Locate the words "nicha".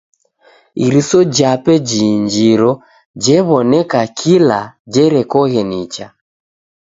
5.69-6.05